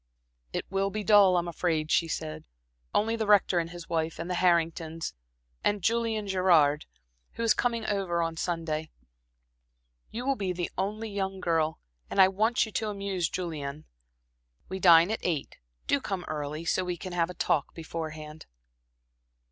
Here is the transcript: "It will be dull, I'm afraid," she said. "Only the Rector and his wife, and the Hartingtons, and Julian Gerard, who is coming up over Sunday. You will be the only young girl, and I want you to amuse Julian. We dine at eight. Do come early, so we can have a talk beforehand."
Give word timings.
"It 0.51 0.65
will 0.71 0.89
be 0.89 1.03
dull, 1.03 1.37
I'm 1.37 1.47
afraid," 1.47 1.91
she 1.91 2.07
said. 2.07 2.45
"Only 2.91 3.15
the 3.15 3.27
Rector 3.27 3.59
and 3.59 3.69
his 3.69 3.87
wife, 3.87 4.17
and 4.17 4.31
the 4.31 4.41
Hartingtons, 4.41 5.13
and 5.63 5.83
Julian 5.83 6.27
Gerard, 6.27 6.87
who 7.33 7.43
is 7.43 7.53
coming 7.53 7.85
up 7.85 7.91
over 7.91 8.27
Sunday. 8.35 8.89
You 10.09 10.25
will 10.25 10.35
be 10.35 10.53
the 10.53 10.71
only 10.75 11.11
young 11.11 11.39
girl, 11.39 11.77
and 12.09 12.19
I 12.19 12.29
want 12.29 12.65
you 12.65 12.71
to 12.71 12.89
amuse 12.89 13.29
Julian. 13.29 13.85
We 14.69 14.79
dine 14.79 15.11
at 15.11 15.19
eight. 15.21 15.59
Do 15.85 16.01
come 16.01 16.25
early, 16.27 16.65
so 16.65 16.83
we 16.83 16.97
can 16.97 17.13
have 17.13 17.29
a 17.29 17.35
talk 17.35 17.75
beforehand." 17.75 18.47